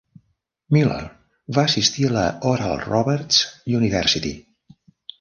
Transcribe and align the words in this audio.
Miller 0.77 1.03
va 1.59 1.67
assistir 1.69 2.07
a 2.07 2.09
l'Oral 2.25 2.75
Roberts 2.89 3.45
University. 3.81 4.37